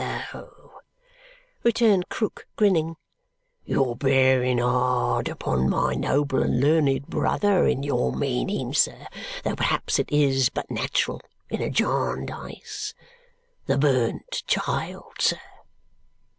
[0.01, 0.79] "Would you though?"
[1.61, 2.95] returned Krook, grinning.
[3.65, 9.05] "You're bearing hard upon my noble and learned brother in your meaning, sir,
[9.43, 12.95] though perhaps it is but nat'ral in a Jarndyce.
[13.67, 15.37] The burnt child, sir!